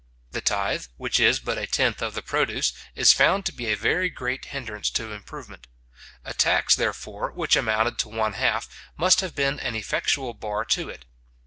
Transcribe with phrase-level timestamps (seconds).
[0.31, 3.75] The tithe, which is but a tenth of the produce, is found to be a
[3.75, 5.67] very great hindrance to improvement.
[6.25, 8.67] A tax, therefore, which amounted to one half,
[8.97, 11.05] must have been an effectual bar to it.